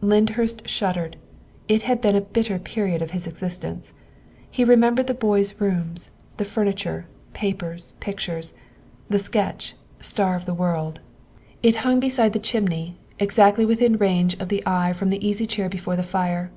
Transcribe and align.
Lyndhurst 0.00 0.68
shud 0.68 0.94
dered: 0.94 1.14
it 1.66 1.82
had 1.82 2.00
been 2.00 2.14
a 2.14 2.20
bitter 2.20 2.60
period 2.60 3.02
of 3.02 3.10
his 3.10 3.26
existence. 3.26 3.92
He 4.48 4.62
remembered 4.62 5.08
the 5.08 5.14
boy's 5.14 5.60
rooms, 5.60 6.12
the 6.36 6.44
furniture, 6.44 7.06
papers, 7.32 7.94
pictures 7.98 8.54
the 9.08 9.18
sketch," 9.18 9.74
Star 10.00 10.36
of 10.36 10.46
the 10.46 10.54
World." 10.54 11.00
250 11.64 11.64
THE 11.64 11.66
WIFE 11.66 11.74
OF 11.74 11.74
It 11.74 11.84
hung 11.88 11.98
beside 12.00 12.32
the 12.34 12.38
chimney, 12.38 12.98
exactly 13.18 13.66
within 13.66 13.96
range 13.96 14.34
of 14.38 14.48
the 14.48 14.62
eye 14.64 14.92
from 14.92 15.10
the 15.10 15.26
easy 15.26 15.44
chair 15.44 15.68
before 15.68 15.96
the 15.96 16.04
fire. 16.04 16.52